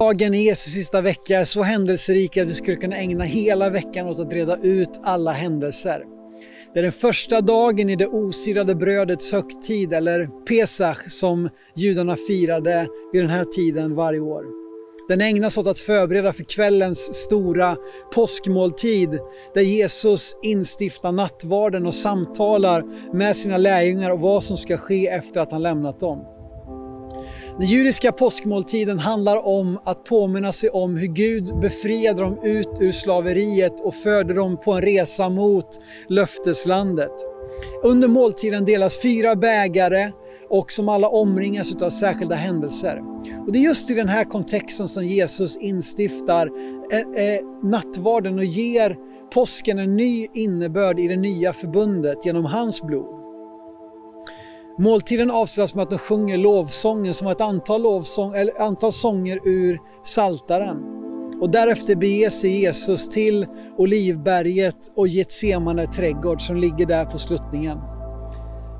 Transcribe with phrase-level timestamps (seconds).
[0.00, 4.08] Dagen i Jesu sista vecka är så händelserik att vi skulle kunna ägna hela veckan
[4.08, 6.04] åt att reda ut alla händelser.
[6.74, 12.86] Det är den första dagen i det osirade brödets högtid, eller Pesach, som judarna firade
[13.12, 14.44] vid den här tiden varje år.
[15.08, 17.76] Den ägnas åt att förbereda för kvällens stora
[18.14, 19.18] påskmåltid
[19.54, 22.84] där Jesus instiftar nattvarden och samtalar
[23.16, 26.39] med sina lärjungar om vad som ska ske efter att han lämnat dem.
[27.60, 32.92] Den judiska påskmåltiden handlar om att påminna sig om hur Gud befriade dem ut ur
[32.92, 35.66] slaveriet och förde dem på en resa mot
[36.08, 37.12] löfteslandet.
[37.82, 40.12] Under måltiden delas fyra bägare
[40.48, 43.02] och som alla omringas av särskilda händelser.
[43.46, 46.50] Och det är just i den här kontexten som Jesus instiftar
[46.92, 48.96] eh, eh, nattvarden och ger
[49.34, 53.19] påsken en ny innebörd i det nya förbundet genom hans blod.
[54.80, 59.40] Måltiden avslutas med att de sjunger lovsången som var ett antal, lovsång, eller antal sånger
[59.44, 60.76] ur Saltaren.
[61.40, 63.46] Och därefter beger sig Jesus till
[63.78, 67.78] Olivberget och Getsemane trädgård som ligger där på sluttningen.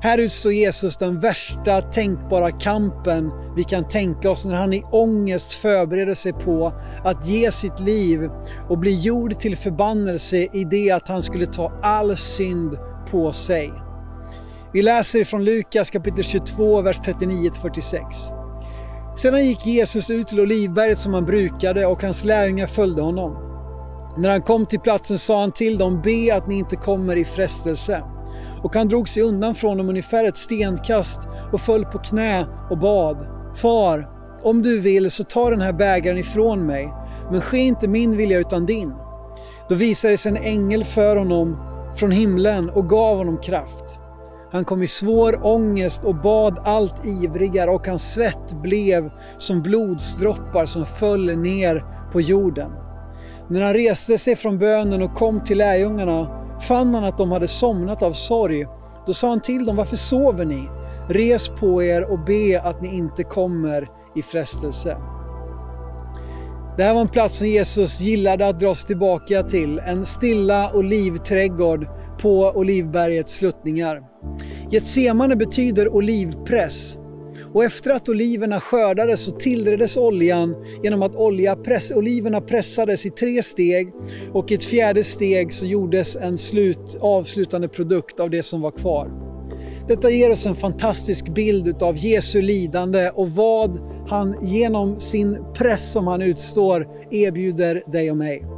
[0.01, 5.53] Här utstår Jesus den värsta tänkbara kampen vi kan tänka oss när han i ångest
[5.53, 8.29] förbereder sig på att ge sitt liv
[8.69, 12.77] och bli gjord till förbannelse i det att han skulle ta all synd
[13.11, 13.90] på sig.
[14.73, 18.01] Vi läser från Lukas kapitel 22, vers 39-46.
[19.17, 23.37] Sedan gick Jesus ut till Olivberget som han brukade och hans lärjungar följde honom.
[24.17, 27.25] När han kom till platsen sa han till dem, be att ni inte kommer i
[27.25, 28.03] frestelse.
[28.63, 32.77] Och han drog sig undan från dem ungefär ett stenkast och föll på knä och
[32.77, 33.27] bad.
[33.55, 34.09] Far,
[34.43, 36.93] om du vill så ta den här bägaren ifrån mig,
[37.31, 38.93] men ske inte min vilja utan din.
[39.69, 41.57] Då visades en ängel för honom
[41.95, 44.00] från himlen och gav honom kraft.
[44.51, 50.65] Han kom i svår ångest och bad allt ivrigare och hans svett blev som blodsdroppar
[50.65, 52.71] som föll ner på jorden.
[53.49, 57.47] När han reste sig från bönen och kom till lärjungarna fann han att de hade
[57.47, 58.65] somnat av sorg.
[59.05, 60.69] Då sa han till dem, varför sover ni?
[61.09, 64.97] Res på er och be att ni inte kommer i frestelse.
[66.77, 70.71] Det här var en plats som Jesus gillade att dra sig tillbaka till, en stilla
[70.73, 71.87] olivträdgård
[72.21, 74.01] på Olivbergets sluttningar.
[74.71, 76.97] Getsemane betyder olivpress
[77.53, 83.09] och efter att oliverna skördades så tillreddes oljan genom att olja press, oliverna pressades i
[83.09, 83.93] tre steg
[84.33, 88.71] och i ett fjärde steg så gjordes en slut, avslutande produkt av det som var
[88.71, 89.11] kvar.
[89.87, 95.91] Detta ger oss en fantastisk bild av Jesu lidande och vad han genom sin press
[95.91, 98.50] som han utstår erbjuder dig och mig.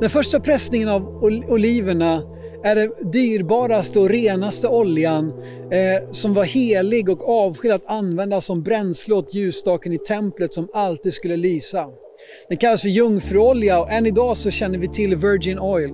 [0.00, 2.22] Den första pressningen av oliverna
[2.64, 5.28] är den dyrbaraste och renaste oljan
[5.70, 10.68] eh, som var helig och avskild att använda som bränsle åt ljusstaken i templet som
[10.74, 11.86] alltid skulle lysa.
[12.48, 15.90] Den kallas för jungfruolja och än idag så känner vi till Virgin Oil.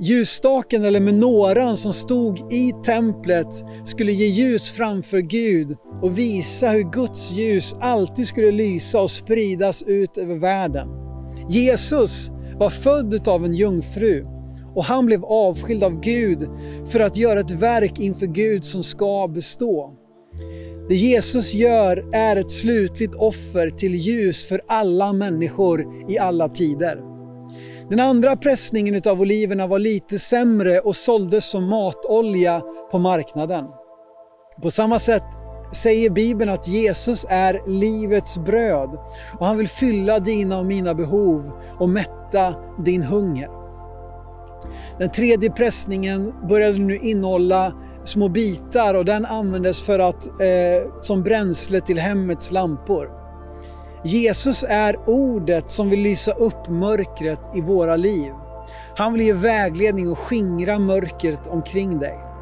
[0.00, 6.92] Ljusstaken eller menoran som stod i templet skulle ge ljus framför Gud och visa hur
[6.92, 10.88] Guds ljus alltid skulle lysa och spridas ut över världen.
[11.48, 14.24] Jesus var född av en jungfru
[14.74, 16.48] och han blev avskild av Gud
[16.88, 19.94] för att göra ett verk inför Gud som ska bestå.
[20.88, 27.14] Det Jesus gör är ett slutligt offer till ljus för alla människor i alla tider.
[27.88, 33.64] Den andra pressningen av oliverna var lite sämre och såldes som matolja på marknaden.
[34.62, 35.43] På samma sätt
[35.74, 38.98] säger Bibeln att Jesus är livets bröd
[39.38, 42.54] och han vill fylla dina och mina behov och mätta
[42.84, 43.48] din hunger.
[44.98, 47.72] Den tredje pressningen började nu innehålla
[48.04, 53.10] små bitar och den användes för att, eh, som bränsle till hemmets lampor.
[54.04, 58.32] Jesus är ordet som vill lysa upp mörkret i våra liv.
[58.96, 62.33] Han vill ge vägledning och skingra mörkret omkring dig.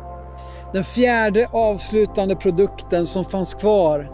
[0.72, 4.08] Den fjärde avslutande produkten som fanns kvar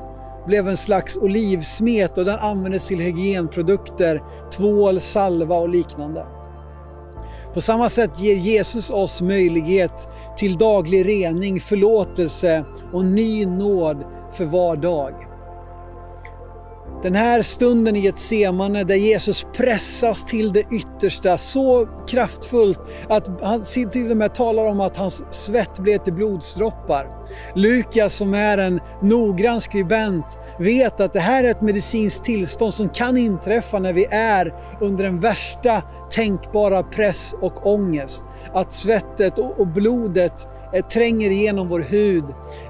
[0.46, 4.22] blev en slags olivsmet och den användes till hygienprodukter,
[4.56, 6.26] tvål, salva och liknande.
[7.55, 14.44] På samma sätt ger Jesus oss möjlighet till daglig rening, förlåtelse och ny nåd för
[14.44, 15.27] var dag.
[17.02, 23.42] Den här stunden i ett semane där Jesus pressas till det yttersta så kraftfullt att
[23.42, 23.62] han
[23.92, 27.06] till och med talar om att hans svett blev till blodsdroppar.
[27.54, 30.24] Lukas som är en noggrann skribent
[30.58, 35.04] vet att det här är ett medicinskt tillstånd som kan inträffa när vi är under
[35.04, 38.24] den värsta tänkbara press och ångest.
[38.54, 42.25] Att svettet och blodet eh, tränger igenom vår hud.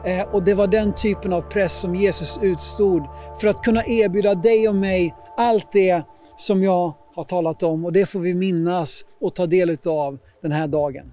[0.04, 3.02] Eh, och det var den typen av press som Jesus utstod
[3.40, 6.02] för att kunna erbjuda dig och mig allt det
[6.36, 10.52] som jag har talat om och det får vi minnas och ta del av den
[10.52, 11.12] här dagen.